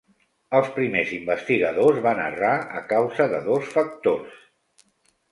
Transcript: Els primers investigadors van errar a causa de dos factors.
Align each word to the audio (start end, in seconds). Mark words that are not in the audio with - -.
Els 0.59 0.69
primers 0.75 1.09
investigadors 1.17 1.99
van 2.05 2.21
errar 2.23 2.53
a 2.79 2.81
causa 2.93 3.27
de 3.35 3.43
dos 3.49 3.69
factors. 3.75 4.41